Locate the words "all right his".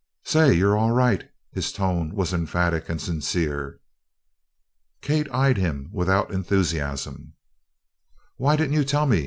0.75-1.71